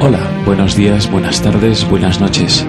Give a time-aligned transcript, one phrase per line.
[0.00, 2.66] Hola, buenos días, buenas tardes, buenas noches.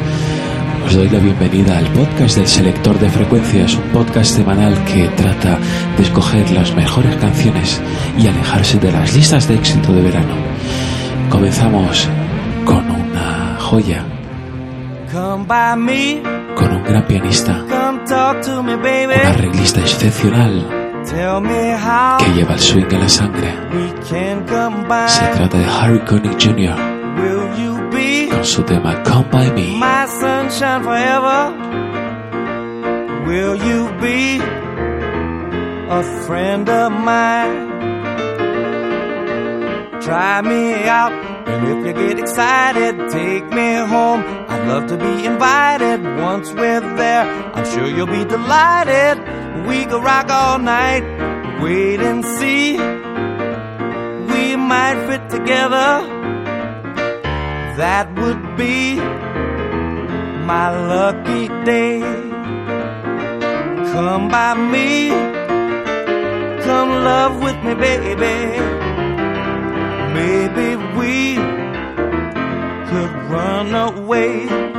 [0.85, 5.57] Os doy la bienvenida al podcast del Selector de Frecuencias, un podcast semanal que trata
[5.97, 7.81] de escoger las mejores canciones
[8.17, 10.35] y alejarse de las listas de éxito de verano.
[11.29, 12.07] Comenzamos
[12.65, 14.05] con una joya,
[16.55, 20.78] con un gran pianista, un arreglista excepcional
[21.11, 23.53] que lleva el swing en la sangre.
[23.73, 25.09] we can combine.
[25.09, 26.75] Se trata de Harry Connick Jr.
[27.19, 29.77] Will you be con su tema Come By Me.
[29.79, 31.51] my sunshine forever?
[33.25, 34.39] Will you be
[35.89, 37.67] a friend of mine?
[40.01, 41.11] Try me out,
[41.47, 44.23] and if you get excited, take me home.
[44.47, 46.01] I'd love to be invited.
[46.19, 49.17] Once we're there, I'm sure you'll be delighted.
[49.67, 51.03] We could rock all night,
[51.61, 52.77] wait and see.
[54.31, 55.89] We might fit together.
[57.77, 58.95] That would be
[60.51, 61.99] my lucky day.
[63.93, 65.09] Come by me,
[66.63, 68.37] come love with me, baby.
[70.19, 71.35] Maybe we
[72.89, 74.78] could run away.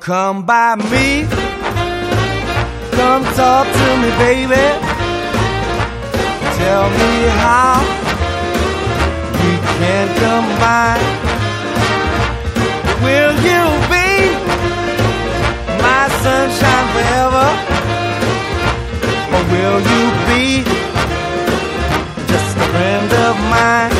[0.00, 1.26] Come by me.
[2.96, 4.66] Come talk to me, baby.
[6.56, 7.12] Tell me
[7.44, 7.80] how
[9.40, 11.04] we can combine.
[13.04, 13.62] Will you
[13.92, 14.08] be
[15.84, 17.48] my sunshine forever?
[19.34, 20.64] Or will you be
[22.26, 23.92] just a friend of mine?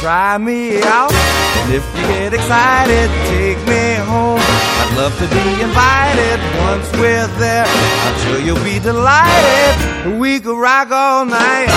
[0.00, 1.47] Try me out.
[1.70, 4.40] If you get excited, take me home.
[4.40, 7.66] I'd love to be invited once we're there.
[7.68, 10.18] I'm sure you'll be delighted.
[10.18, 11.68] We could rock all night.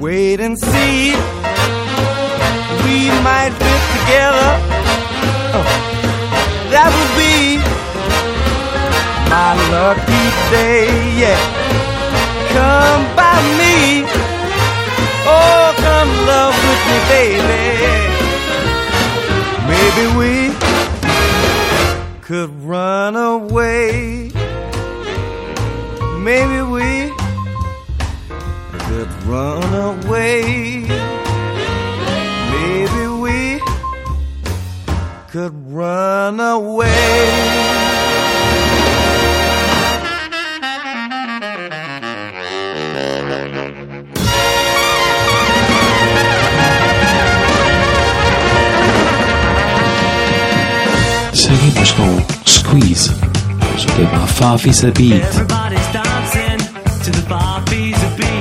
[0.00, 1.14] Wait and see.
[2.82, 4.50] We might fit together.
[5.54, 5.66] Oh,
[6.74, 7.62] that would be
[9.30, 10.90] my lucky day.
[11.14, 11.38] Yeah.
[12.58, 14.02] Come by me.
[15.30, 18.17] Oh, come love with me, baby.
[19.88, 20.54] Maybe we
[22.20, 24.30] could run away.
[26.18, 27.10] Maybe we
[28.84, 30.82] could run away.
[32.52, 33.62] Maybe we
[35.30, 37.97] could run away.
[51.98, 53.10] Con Squeeze.
[55.10, 56.58] Everybody's dancing
[57.02, 58.37] to the bar a beat.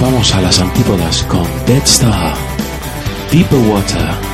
[0.00, 2.34] Vamos a las antípodas con Dead Star,
[3.30, 4.33] Deeper Water.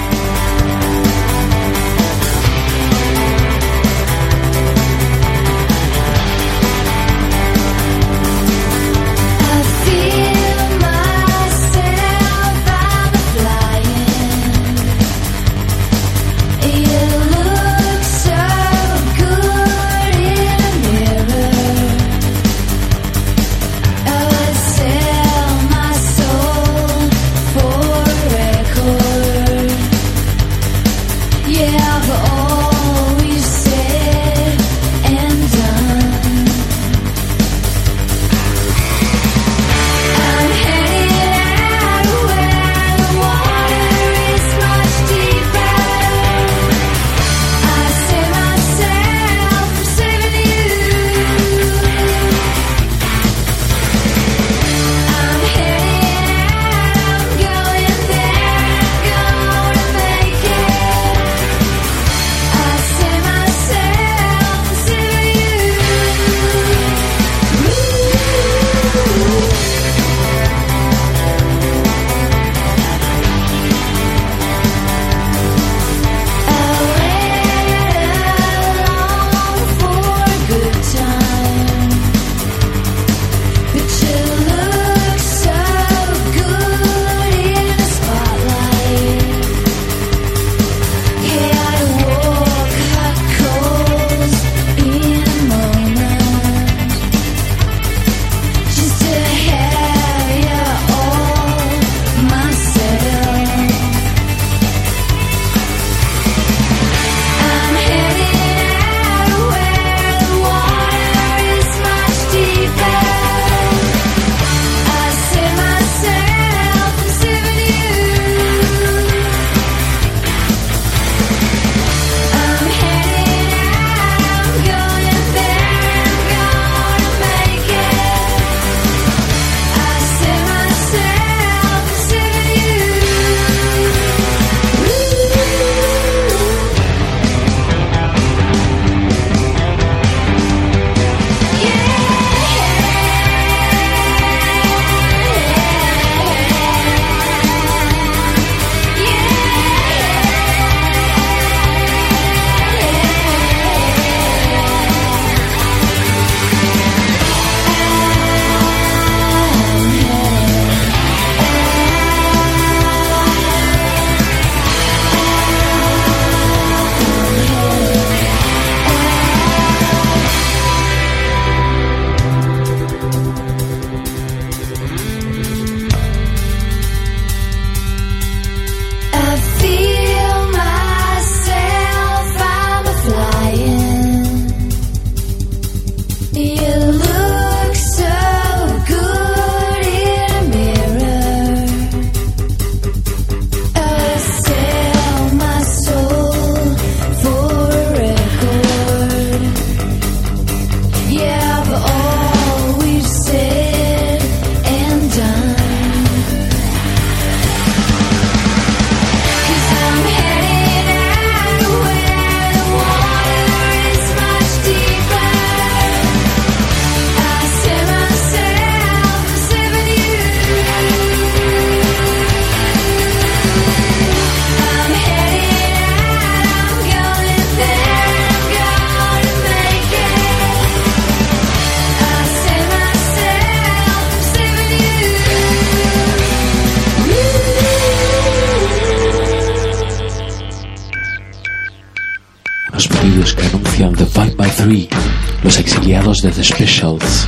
[246.22, 247.26] De The Specials.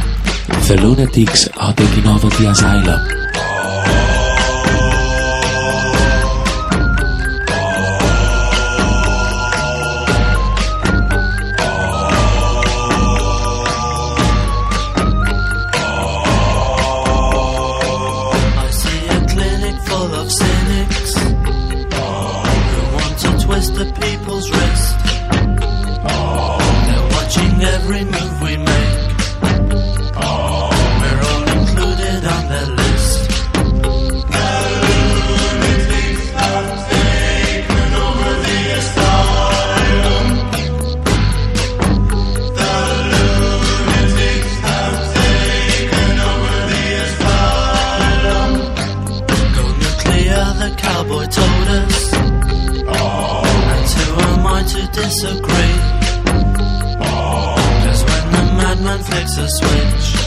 [0.66, 3.21] The Lunatics are taking over the asylum.
[54.92, 55.78] Disagree.
[57.84, 60.21] Cause when the madman flicks a switch,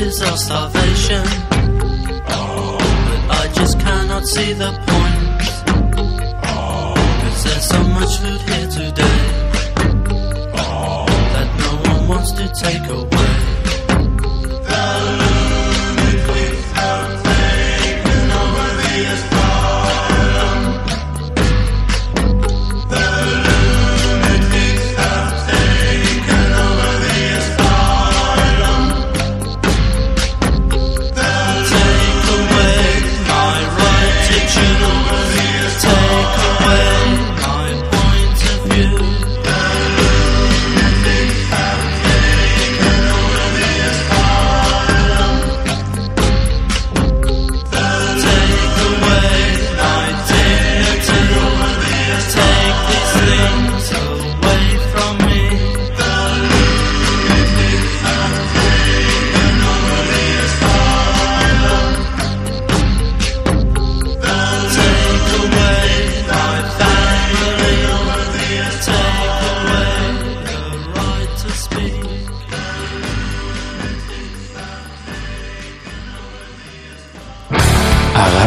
[0.00, 1.24] faces of starvation,
[3.06, 5.40] but I just cannot see the point.
[7.22, 9.20] Cause there's so much food here today
[11.34, 13.40] that no one wants to take away.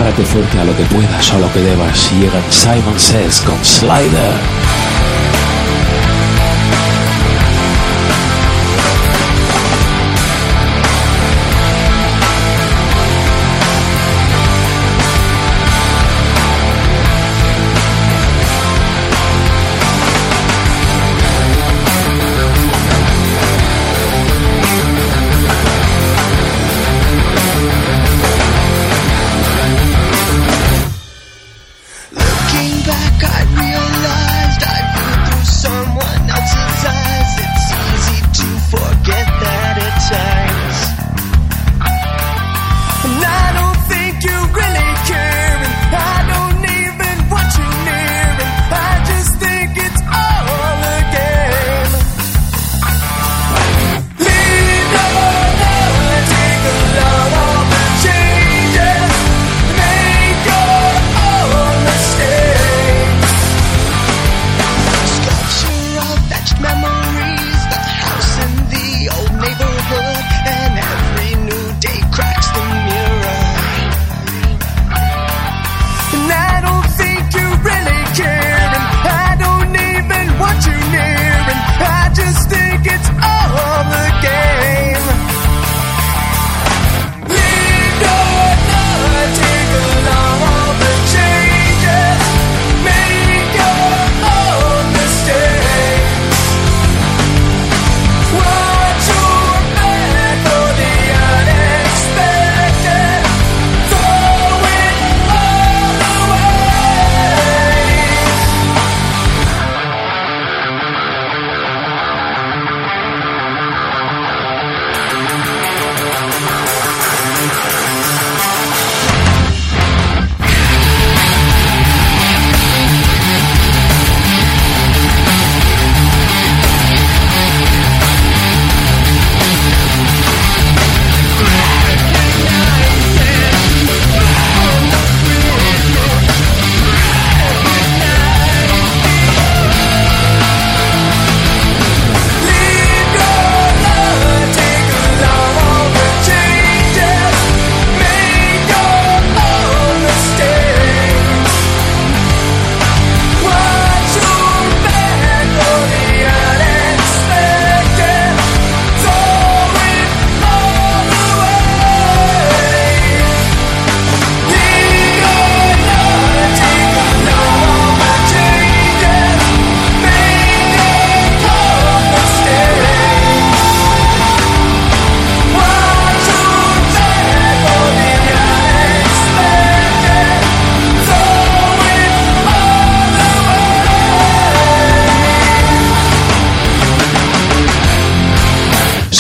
[0.04, 2.12] Agárrate fuerte a lo que puedas o a lo que debas.
[2.12, 4.63] Llegan Simon Says con Slider.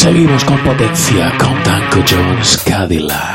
[0.04, 3.33] Seguimos con potencia con Danko Jones Cadillac.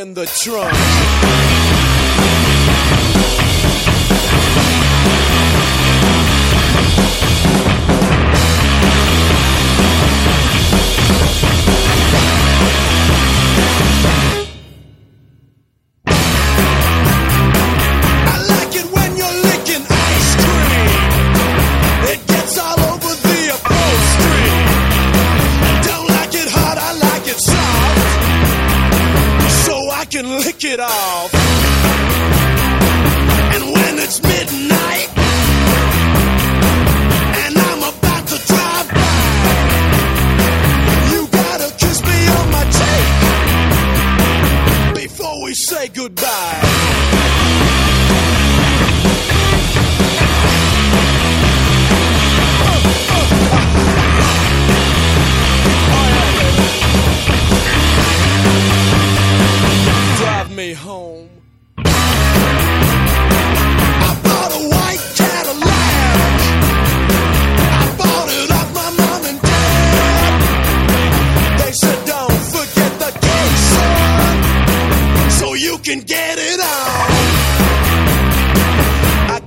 [0.00, 1.29] In the trunk.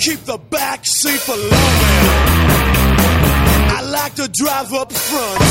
[0.04, 2.04] Keep the back seat for loving.
[3.78, 5.42] I like to drive up front.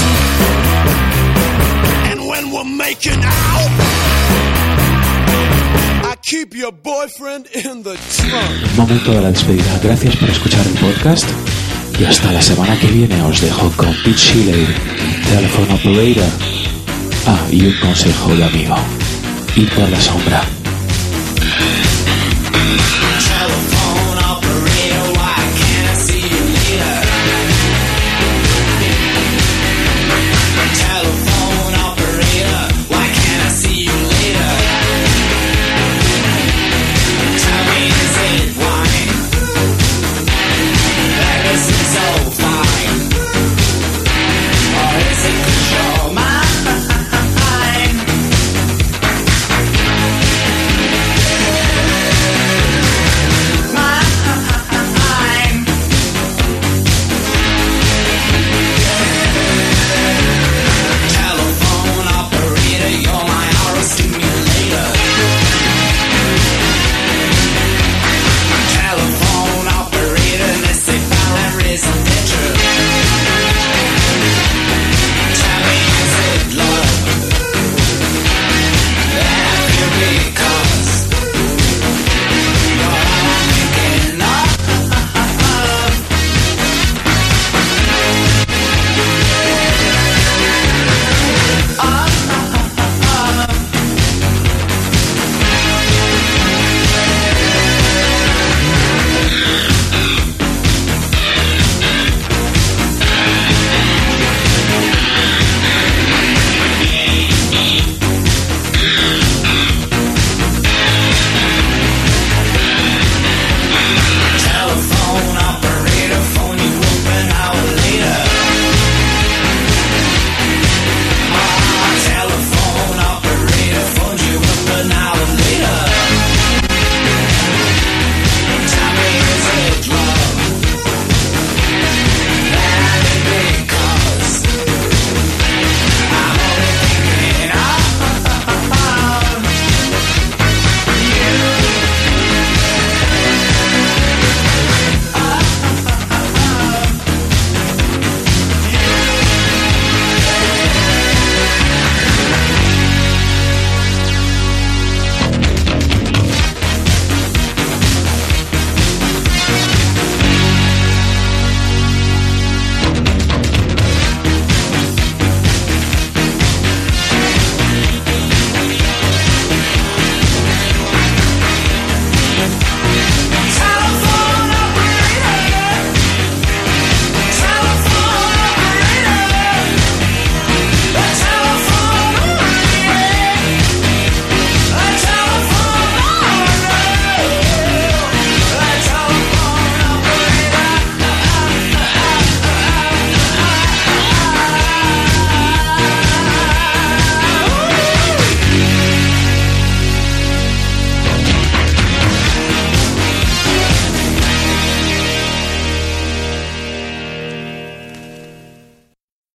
[2.11, 3.71] And when we're making out,
[6.05, 8.77] I keep your boyfriend in the trunk.
[8.77, 9.81] Momento de la despedida.
[9.83, 11.27] Gracias por escuchar el podcast.
[11.99, 14.67] Y hasta la semana que viene os dejo con Pete
[15.31, 16.31] Telephone Operator.
[17.27, 18.77] Ah, y un consejo de amigo.
[19.57, 20.62] Ir por la sombra.